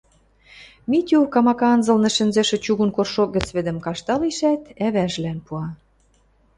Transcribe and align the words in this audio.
Митю, 0.89 1.19
камака 1.33 1.67
анзылны 1.73 2.09
шӹнзӹшӹ 2.15 2.57
чугун 2.65 2.89
коршок 2.95 3.29
гӹц 3.35 3.47
вӹдӹм 3.55 3.77
кашталешӓт, 3.85 4.61
ӓвӓжӹлӓн 4.85 5.39
пуа... 5.45 5.67